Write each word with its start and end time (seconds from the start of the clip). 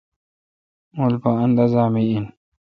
مُل 0.97 1.13
پا 1.21 1.31
اندازا 1.43 1.83
می 1.93 2.03
این۔ 2.09 2.25